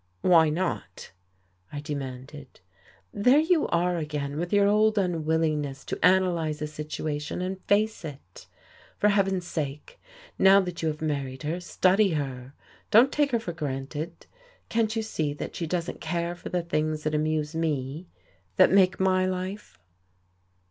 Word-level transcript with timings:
"Why 0.21 0.49
not?" 0.49 1.11
I 1.71 1.79
demanded. 1.79 2.59
"There 3.13 3.37
you 3.37 3.67
are 3.67 3.97
again, 3.97 4.37
with 4.39 4.51
your 4.51 4.65
old 4.67 4.97
unwillingness 4.97 5.85
to 5.85 6.03
analyze 6.03 6.59
a 6.59 6.65
situation 6.65 7.39
and 7.39 7.61
face 7.65 8.03
it. 8.03 8.47
For 8.97 9.09
heaven's 9.09 9.45
sake, 9.45 9.99
now 10.39 10.59
that 10.61 10.81
you 10.81 10.87
have 10.87 11.03
married 11.03 11.43
her, 11.43 11.59
study 11.59 12.13
her. 12.13 12.53
Don't 12.89 13.11
take 13.11 13.29
her 13.29 13.39
for 13.39 13.53
granted. 13.53 14.25
Can't 14.69 14.95
you 14.95 15.03
see 15.03 15.33
that 15.35 15.55
she 15.55 15.67
doesn't 15.67 16.01
care 16.01 16.33
for 16.33 16.49
the 16.49 16.63
things 16.63 17.03
that 17.03 17.13
amuse 17.13 17.53
me, 17.53 18.07
that 18.55 18.71
make 18.71 18.99
my 18.99 19.27
life?" 19.27 19.77